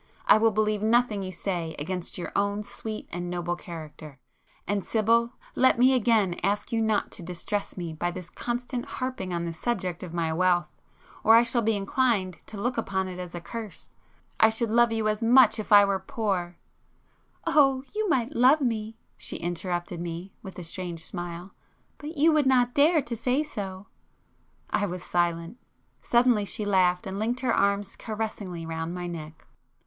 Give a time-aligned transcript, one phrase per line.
[0.25, 5.77] I will believe nothing you say against your own sweet and noble character,—and, Sibyl, let
[5.77, 10.01] me again ask you not to distress me by this constant harping on the subject
[10.01, 10.69] of my wealth,
[11.23, 15.07] or I shall be inclined to look upon it as a curse,—I should love you
[15.07, 16.57] as much if I were poor——"
[17.45, 23.03] "Oh, you might love me"—she interrupted me, with a strange smile—"but you would not dare
[23.03, 23.85] to say so!"
[24.71, 25.59] I was silent.
[26.01, 29.45] Suddenly she laughed, and linked her arms caressingly round my neck.